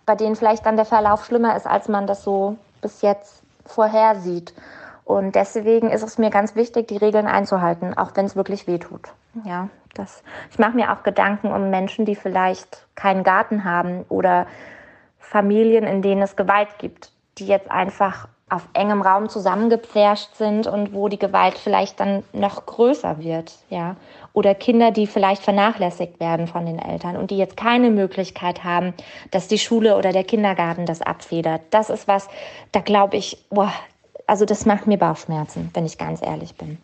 bei 0.06 0.16
denen 0.16 0.36
vielleicht 0.36 0.66
dann 0.66 0.76
der 0.76 0.86
Verlauf 0.86 1.26
schlimmer 1.26 1.56
ist, 1.56 1.66
als 1.66 1.88
man 1.90 2.06
das 2.06 2.24
so 2.24 2.58
bis 2.82 3.02
jetzt 3.02 3.42
vorhersieht. 3.66 4.54
Und 5.04 5.36
deswegen 5.36 5.90
ist 5.90 6.04
es 6.04 6.18
mir 6.18 6.30
ganz 6.30 6.56
wichtig, 6.56 6.88
die 6.88 6.98
Regeln 6.98 7.28
einzuhalten, 7.28 7.98
auch 7.98 8.12
wenn 8.16 8.26
es 8.26 8.36
wirklich 8.36 8.68
weh 8.68 8.78
tut. 8.78 9.10
Ja, 9.44 9.70
das, 9.98 10.24
ich 10.52 10.60
mache 10.60 10.76
mir 10.76 10.94
auch 10.94 11.04
Gedanken 11.04 11.52
um 11.52 11.70
Menschen, 11.70 12.06
die 12.06 12.16
vielleicht 12.16 12.86
keinen 12.96 13.24
Garten 13.24 13.64
haben 13.64 14.06
oder 14.10 14.48
Familien, 15.18 15.86
in 15.86 16.02
denen 16.02 16.22
es 16.22 16.36
Gewalt 16.36 16.78
gibt, 16.78 17.12
die 17.38 17.48
jetzt 17.48 17.70
einfach 17.72 18.28
auf 18.48 18.68
engem 18.74 19.02
Raum 19.02 19.28
zusammengepfercht 19.28 20.36
sind 20.36 20.68
und 20.68 20.94
wo 20.94 21.08
die 21.08 21.18
Gewalt 21.18 21.58
vielleicht 21.58 22.00
dann 22.00 22.24
noch 22.32 22.66
größer 22.68 23.18
wird, 23.20 23.54
ja. 23.70 23.96
Oder 24.34 24.54
Kinder, 24.54 24.92
die 24.92 25.08
vielleicht 25.08 25.42
vernachlässigt 25.42 26.20
werden 26.20 26.48
von 26.48 26.66
den 26.66 26.78
Eltern 26.78 27.18
und 27.18 27.32
die 27.32 27.38
jetzt 27.38 27.58
keine 27.58 27.90
Möglichkeit 27.90 28.64
haben, 28.64 28.94
dass 29.32 29.48
die 29.48 29.58
Schule 29.58 29.98
oder 29.98 30.12
der 30.12 30.24
Kindergarten 30.24 30.86
das 30.86 31.02
abfedert. 31.02 31.62
Das 31.72 31.90
ist 31.90 32.08
was, 32.08 32.28
da 32.72 32.82
glaube 32.82 33.18
ich, 33.18 33.44
boah, 33.50 33.74
also 34.28 34.46
das 34.46 34.66
macht 34.66 34.86
mir 34.86 34.98
Bauchschmerzen, 34.98 35.72
wenn 35.74 35.86
ich 35.86 35.98
ganz 35.98 36.22
ehrlich 36.22 36.56
bin. 36.56 36.78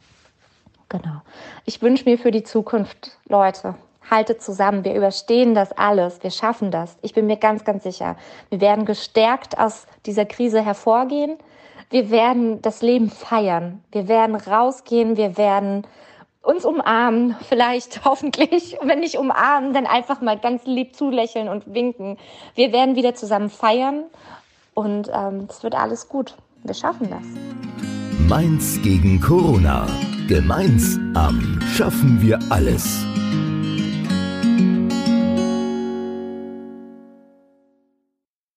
Genau. 0.92 1.22
Ich 1.64 1.82
wünsche 1.82 2.04
mir 2.04 2.18
für 2.18 2.32
die 2.32 2.44
Zukunft, 2.44 3.18
Leute, 3.30 3.76
haltet 4.10 4.42
zusammen. 4.42 4.84
Wir 4.84 4.94
überstehen 4.94 5.56
das 5.56 5.72
alles. 5.72 6.22
Wir 6.22 6.32
schaffen 6.32 6.70
das. 6.70 6.98
Ich 7.02 7.14
bin 7.14 7.28
mir 7.28 7.38
ganz, 7.38 7.64
ganz 7.64 7.84
sicher. 7.84 8.18
Wir 8.50 8.60
werden 8.60 8.84
gestärkt 8.84 9.58
aus 9.58 9.88
dieser 10.06 10.26
Krise 10.26 10.62
hervorgehen. 10.62 11.38
Wir 11.90 12.12
werden 12.12 12.62
das 12.62 12.82
Leben 12.82 13.10
feiern. 13.10 13.82
Wir 13.94 14.10
werden 14.10 14.36
rausgehen. 14.36 15.16
Wir 15.16 15.38
werden 15.38 15.88
uns 16.42 16.66
umarmen, 16.66 17.38
vielleicht 17.48 18.04
hoffentlich, 18.04 18.78
wenn 18.82 19.00
nicht 19.00 19.18
umarmen, 19.18 19.74
dann 19.74 19.86
einfach 19.86 20.20
mal 20.20 20.38
ganz 20.38 20.66
lieb 20.66 20.94
zulächeln 20.94 21.48
und 21.48 21.74
winken. 21.74 22.18
Wir 22.56 22.74
werden 22.74 22.98
wieder 22.98 23.16
zusammen 23.16 23.50
feiern 23.50 24.04
und 24.74 25.10
ähm, 25.14 25.48
es 25.50 25.64
wird 25.64 25.76
alles 25.76 26.10
gut. 26.10 26.36
Wir 26.64 26.74
schaffen 26.74 27.10
das. 27.10 27.24
Mainz 28.28 28.82
gegen 28.82 29.22
Corona. 29.22 29.88
Gemeinsam 30.32 31.60
schaffen 31.76 32.22
wir 32.22 32.40
alles. 32.48 33.06